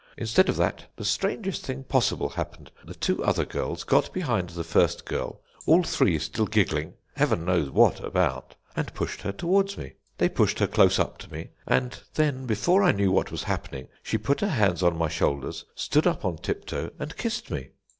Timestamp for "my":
14.97-15.07